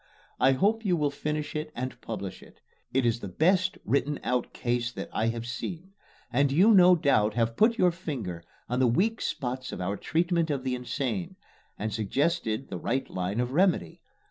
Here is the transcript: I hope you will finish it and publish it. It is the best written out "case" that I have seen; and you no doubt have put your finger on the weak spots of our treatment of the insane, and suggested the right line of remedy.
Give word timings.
I 0.39 0.53
hope 0.53 0.83
you 0.83 0.97
will 0.97 1.11
finish 1.11 1.55
it 1.55 1.71
and 1.75 2.01
publish 2.01 2.41
it. 2.41 2.59
It 2.91 3.05
is 3.05 3.19
the 3.19 3.27
best 3.27 3.77
written 3.85 4.19
out 4.23 4.51
"case" 4.51 4.91
that 4.91 5.09
I 5.13 5.27
have 5.27 5.45
seen; 5.45 5.93
and 6.33 6.51
you 6.51 6.73
no 6.73 6.95
doubt 6.95 7.35
have 7.35 7.55
put 7.55 7.77
your 7.77 7.91
finger 7.91 8.43
on 8.67 8.79
the 8.79 8.87
weak 8.87 9.21
spots 9.21 9.71
of 9.71 9.79
our 9.79 9.97
treatment 9.97 10.49
of 10.49 10.63
the 10.63 10.73
insane, 10.73 11.35
and 11.77 11.93
suggested 11.93 12.67
the 12.69 12.79
right 12.79 13.07
line 13.11 13.39
of 13.39 13.51
remedy. 13.51 14.01